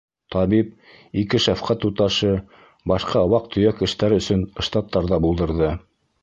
[0.35, 0.69] Табип,
[1.23, 2.29] ике шәфҡәт туташы,
[2.93, 5.71] башҡа ваҡ-төйәк эштәр өсөн штаттар ҙа булдырҙы.